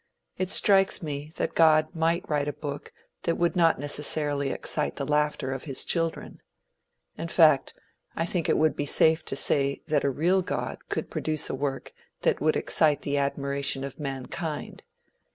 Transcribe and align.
It 0.35 0.49
strikes 0.49 1.03
me 1.03 1.31
that 1.35 1.53
God 1.53 1.93
might 1.93 2.27
write 2.27 2.47
a 2.47 2.53
book 2.53 2.91
that 3.21 3.37
would 3.37 3.55
not 3.55 3.77
necessarily 3.77 4.49
excite 4.49 4.95
the 4.95 5.05
laughter 5.05 5.51
of 5.51 5.65
his 5.65 5.85
children. 5.85 6.41
In 7.19 7.27
fact, 7.27 7.75
I 8.15 8.25
think 8.25 8.49
it 8.49 8.57
would 8.57 8.75
be 8.75 8.87
safe 8.87 9.23
to 9.25 9.35
say 9.35 9.83
that 9.89 10.03
a 10.03 10.09
real 10.09 10.41
God 10.41 10.79
could 10.89 11.11
produce 11.11 11.51
a 11.51 11.53
work 11.53 11.93
that 12.23 12.41
would 12.41 12.55
excite 12.55 13.03
the 13.03 13.19
admiration 13.19 13.83
of 13.83 13.99
mankind. 13.99 14.81